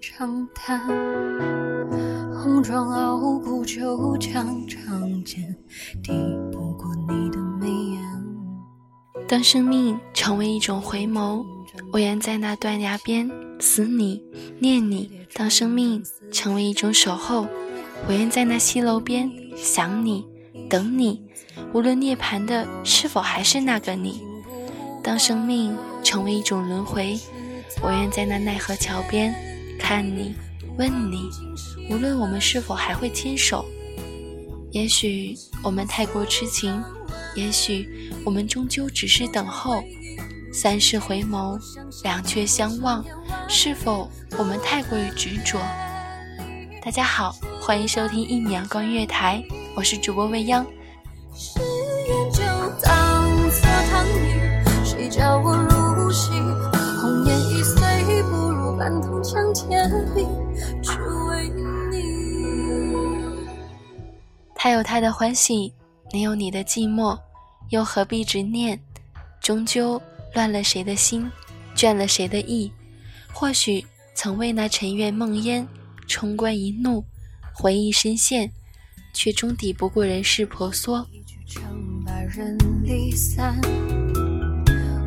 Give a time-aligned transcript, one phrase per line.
[0.00, 0.80] 长叹，
[2.32, 5.54] 红妆傲骨就长长剑，
[6.02, 6.12] 抵
[6.50, 8.00] 不过你的眉眼。
[9.28, 11.44] 当生命成为一种回眸，
[11.92, 13.30] 我愿在那断崖边
[13.60, 14.22] 思你、
[14.58, 17.46] 念你；当生命成为一种守候，
[18.08, 20.24] 我愿在那西楼边想你、
[20.70, 21.22] 等你。
[21.76, 24.22] 无论涅槃的是否还是那个你，
[25.02, 27.20] 当生命成为一种轮回，
[27.82, 29.34] 我愿在那奈何桥边。
[29.78, 30.34] 看你，
[30.78, 31.28] 问你，
[31.90, 33.62] 无论我们是否还会牵手，
[34.70, 36.82] 也许我们太过痴情，
[37.34, 39.84] 也许我们终究只是等候。
[40.54, 41.60] 三世回眸，
[42.02, 43.04] 两却相望，
[43.50, 45.60] 是否我们太过于执着？
[46.82, 49.44] 大家好，欢迎收听一米阳光月台，
[49.76, 50.64] 我是主播未央。
[64.56, 65.72] 他有他的欢喜，
[66.12, 67.16] 你有你的寂寞，
[67.68, 68.80] 又何必执念？
[69.40, 70.00] 终究
[70.34, 71.30] 乱了谁的心，
[71.76, 72.72] 倦了谁的意？
[73.32, 73.84] 或许
[74.14, 75.64] 曾为那尘缘梦烟
[76.08, 77.04] 冲冠一怒，
[77.54, 78.50] 回忆深陷，
[79.12, 81.06] 却终抵不过人世婆娑。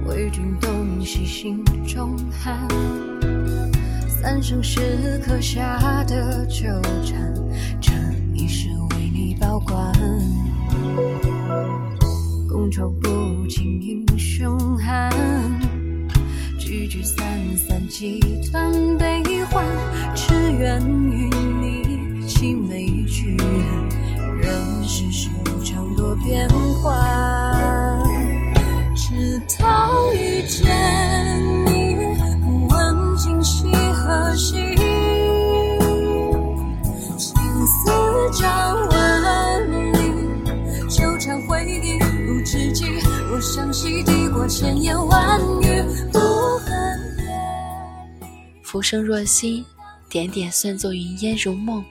[0.05, 2.67] 为君洞悉心中寒。
[4.07, 6.65] 三生石刻下的纠
[7.03, 7.33] 缠，
[9.59, 9.93] 为你保管。
[12.47, 15.11] 觥筹不尽英雄汉，
[16.57, 17.17] 聚聚散
[17.57, 18.19] 散几
[18.51, 19.65] 段悲欢。
[20.15, 21.29] 只愿与
[21.61, 23.47] 你青梅聚恨，
[24.37, 25.29] 任世事
[25.63, 26.47] 常多变
[26.81, 27.28] 幻，
[48.69, 49.65] 浮生若昔，
[50.11, 51.83] 点点算作云烟如梦。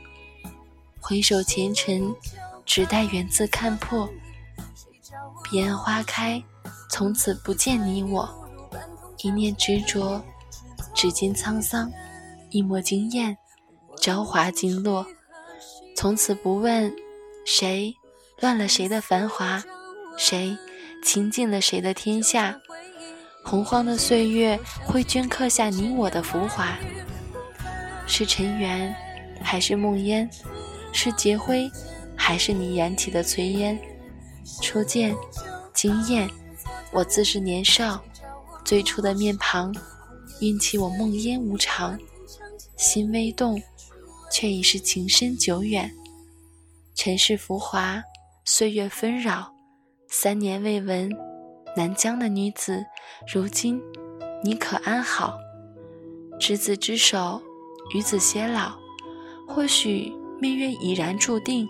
[1.00, 2.14] 回首前尘，
[2.64, 4.08] 只待缘字看破。
[5.42, 6.40] 彼岸花开，
[6.88, 8.32] 从此不见你我。
[9.24, 10.24] 一念执着，
[10.94, 11.90] 指尖沧桑；
[12.50, 13.36] 一抹惊艳，
[14.00, 15.04] 朝华尽落。
[15.96, 16.94] 从此不问
[17.44, 17.92] 谁
[18.38, 19.60] 乱了谁的繁华，
[20.16, 20.56] 谁。
[21.02, 22.60] 倾尽了谁的天下？
[23.48, 26.78] 洪荒的岁月会镌刻下你我的浮华。
[28.06, 28.94] 是尘缘，
[29.40, 30.28] 还是梦烟？
[30.92, 31.70] 是劫灰，
[32.14, 33.78] 还是你燃起的炊烟？
[34.60, 35.16] 初见，
[35.72, 36.28] 惊艳，
[36.92, 38.02] 我自是年少，
[38.66, 39.74] 最初的面庞，
[40.40, 41.98] 运起我梦烟无常。
[42.76, 43.58] 心微动，
[44.30, 45.90] 却已是情深久远。
[46.94, 48.02] 尘世浮华，
[48.44, 49.50] 岁月纷扰。
[50.10, 51.10] 三年未闻，
[51.76, 52.84] 南疆的女子，
[53.32, 53.80] 如今
[54.42, 55.38] 你可安好？
[56.40, 57.40] 执子之手，
[57.94, 58.72] 与子偕老。
[59.46, 61.66] 或许命运已然注定，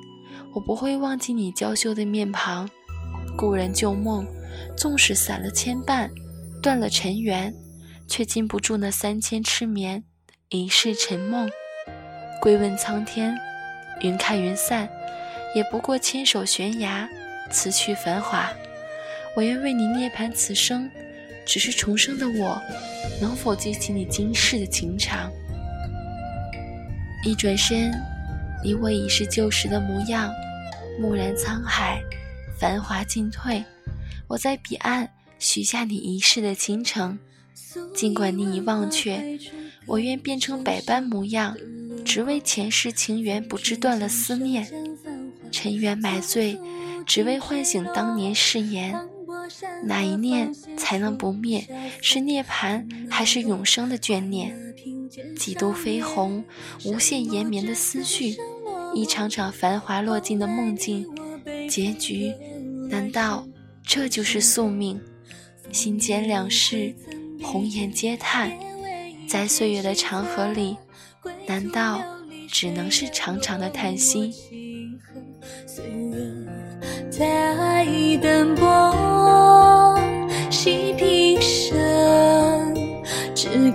[0.54, 2.68] 我不会忘记你娇羞的面庞。
[3.36, 4.26] 故人旧梦，
[4.76, 6.10] 纵使散了牵绊，
[6.62, 7.54] 断了尘缘，
[8.06, 10.04] 却禁不住那三千痴眠，
[10.48, 11.48] 一世沉梦。
[12.40, 13.36] 归问苍天，
[14.00, 14.88] 云开云散，
[15.54, 17.08] 也不过牵手悬崖。
[17.50, 18.50] 辞去繁华，
[19.38, 20.90] 我愿为你涅槃此生。
[21.46, 22.60] 只是重生的我，
[23.20, 25.30] 能否记起你今世的情长？
[27.24, 27.92] 一转身，
[28.64, 30.28] 你我已是旧时的模样。
[30.98, 32.02] 蓦然沧海，
[32.58, 33.64] 繁华尽退，
[34.26, 35.08] 我在彼岸
[35.38, 37.16] 许下你一世的倾城。
[37.94, 39.38] 尽管你已忘却，
[39.86, 41.56] 我愿变成百般模样，
[42.04, 44.66] 只为前世情缘不知断了思念。
[45.52, 46.58] 尘缘埋醉。
[47.06, 48.94] 只为唤醒当年誓言，
[49.84, 51.66] 哪一念才能不灭？
[52.02, 54.54] 是涅槃，还是永生的眷念？
[55.36, 56.44] 几度飞鸿，
[56.84, 58.36] 无限延绵的思绪，
[58.94, 61.06] 一场场繁华落尽的梦境，
[61.68, 62.32] 结局
[62.90, 63.46] 难道
[63.82, 65.00] 这就是宿命？
[65.72, 66.94] 心间两世，
[67.42, 68.52] 红颜皆叹，
[69.28, 70.76] 在岁月的长河里，
[71.46, 72.02] 难道
[72.50, 74.32] 只能是长长的叹息？
[77.10, 77.86] 在
[78.22, 78.67] 灯波，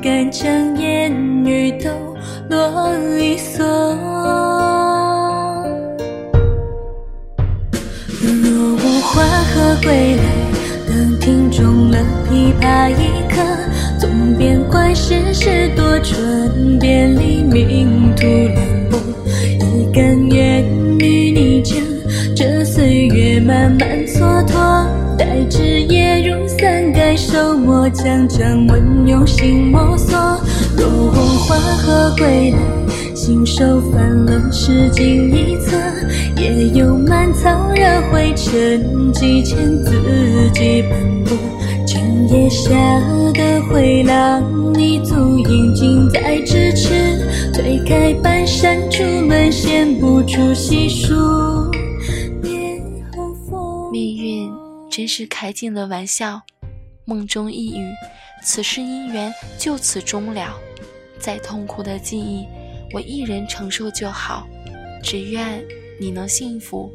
[0.03, 0.51] 敢将
[0.81, 1.09] 烟
[1.45, 1.89] 雨都
[2.49, 3.63] 落离索。
[8.21, 10.23] 若无花何归来，
[10.85, 11.97] 等庭中了
[12.29, 12.89] 琵琶。
[12.89, 13.41] 一刻
[13.97, 18.61] 总变观，世事多春，便离命途两。
[18.91, 18.99] 薄，
[19.47, 20.65] 亦甘愿
[20.99, 21.77] 与你将
[22.35, 24.42] 这岁月慢慢蹉跎。
[27.33, 30.15] 手墨，将掌纹用心摸索。
[30.77, 31.13] 若我
[31.47, 35.75] 缓和归来，信手翻了诗经一册，
[36.37, 39.91] 也有满草惹灰尘，几千字
[40.53, 41.35] 迹斑驳。
[41.87, 42.69] 今夜下
[43.33, 51.15] 的回廊，你足印近在咫尺，推开半扇竹门，显不出细数。
[54.91, 56.43] 真是开尽了玩笑，
[57.05, 57.91] 梦中一语，
[58.43, 60.57] 此世姻缘就此终了。
[61.19, 62.45] 再痛苦的记忆，
[62.93, 64.47] 我一人承受就好。
[65.01, 65.63] 只愿
[65.99, 66.91] 你能幸福，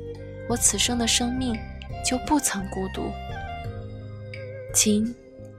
[0.49, 1.55] 我此生的生命
[2.05, 3.03] 就不曾孤独。
[4.75, 5.15] 情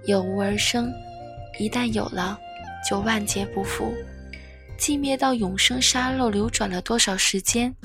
[0.06, 0.92] 有无而生，
[1.60, 2.40] 一旦有了，
[2.90, 3.94] 就万劫不复。
[4.80, 7.76] 寂灭到永生沙漏流转了多少时间？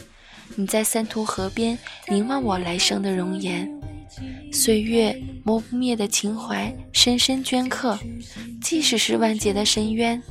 [0.56, 1.78] 你在三途河边
[2.08, 3.68] 凝望我来生的容颜。
[4.52, 5.14] 岁月
[5.44, 7.98] 磨不灭的情怀，深深镌刻。
[8.62, 10.22] 即使是万劫的深渊，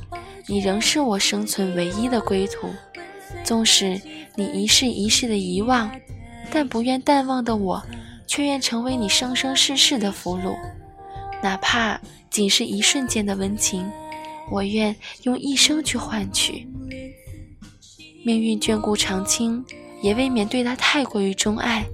[0.46, 2.68] 你仍是我生存唯一的归途。
[3.44, 4.00] 纵使
[4.36, 5.90] 你一世一世的遗忘，
[6.50, 7.82] 但不愿淡忘的我，
[8.26, 10.54] 却愿成为你生生世世的俘虏。
[11.42, 12.00] 哪怕
[12.30, 13.90] 仅是一瞬间的温情，
[14.50, 14.94] 我愿
[15.24, 16.66] 用一生去换取。
[18.24, 19.62] 命运眷顾长青，
[20.00, 21.84] 也未免对他太过于钟爱。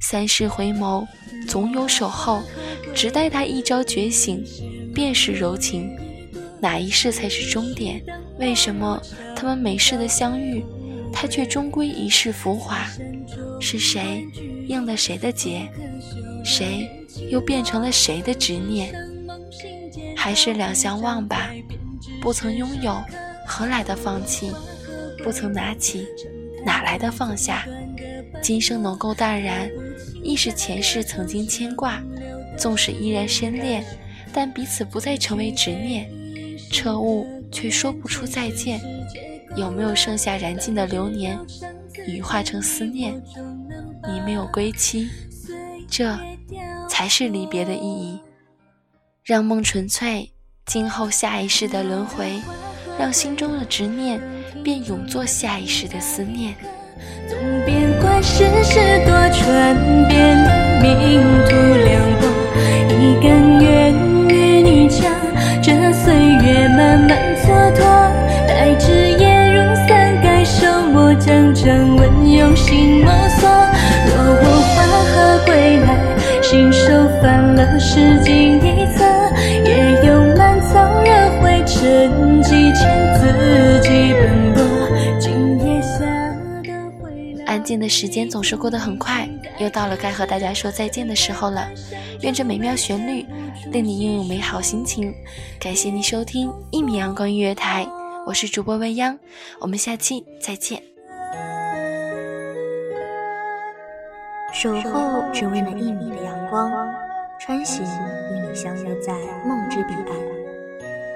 [0.00, 1.06] 三世回眸，
[1.46, 2.42] 总有守候，
[2.94, 4.44] 只待他一朝觉醒，
[4.94, 5.90] 便是柔情。
[6.60, 8.02] 哪一世才是终点？
[8.38, 9.00] 为什么
[9.36, 10.64] 他们每世的相遇，
[11.12, 12.86] 他却终归一世浮华？
[13.60, 14.26] 是谁
[14.68, 15.68] 应了谁的劫？
[16.44, 16.88] 谁
[17.30, 18.94] 又变成了谁的执念？
[20.16, 21.50] 还是两相忘吧。
[22.20, 23.00] 不曾拥有，
[23.46, 24.50] 何来的放弃？
[25.22, 26.06] 不曾拿起，
[26.64, 27.66] 哪来的放下？
[28.42, 29.70] 今生能够淡然。
[30.22, 32.02] 亦是前世曾经牵挂，
[32.56, 33.84] 纵使依然深恋，
[34.32, 36.10] 但彼此不再成为执念。
[36.70, 38.80] 彻悟却说不出再见，
[39.56, 41.38] 有没有剩下燃尽的流年，
[42.06, 43.14] 羽化成思念？
[44.08, 45.08] 你没有归期，
[45.88, 46.18] 这
[46.88, 48.18] 才是离别的意义。
[49.24, 50.32] 让梦纯粹，
[50.66, 52.40] 今后下一世的轮回，
[52.98, 54.20] 让心中的执念
[54.64, 56.54] 便永作下一世的思念。
[57.28, 60.36] 总变幻世事多舛，便
[60.82, 61.54] 黎明突
[61.84, 62.28] 亮光。
[62.90, 63.94] 一根烟
[64.28, 65.08] 与你将，
[65.62, 67.78] 这岁月慢慢蹉跎。
[68.48, 73.48] 待枝叶如伞盖手墨，将掌纹用心摸索。
[74.08, 74.12] 若
[74.42, 74.76] 我缓
[75.12, 75.86] 和归来，
[76.42, 79.04] 信手翻了诗经一册，
[79.64, 79.70] 也
[80.06, 80.74] 有满草
[81.04, 81.08] 惹
[81.40, 82.10] 灰尘，
[87.68, 91.68] 静的时间总是过得很快，又到了该和大家说再见的时候了。
[92.22, 93.26] 愿这美妙旋律
[93.70, 95.14] 令你拥有美好心情。
[95.60, 97.86] 感谢你收听一米阳光音乐台，
[98.24, 99.18] 我是主播未央，
[99.60, 100.82] 我们下期再见。
[104.54, 106.72] 守候只为那一米的阳光，
[107.38, 109.12] 穿行与你相约在
[109.46, 110.37] 梦之彼岸。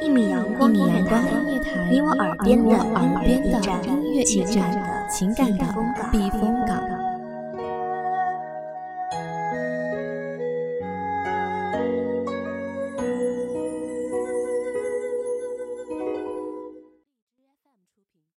[0.02, 2.74] 一米阳光音乐台，你我耳边的音
[3.22, 3.80] 乐驿站，
[4.24, 5.06] 情感的。
[5.08, 5.64] 情感的
[6.10, 7.01] 避风港。